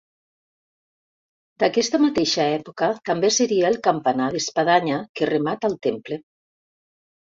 [1.63, 6.23] D'aquesta mateixa època també seria el campanar d'espadanya que remata el temple.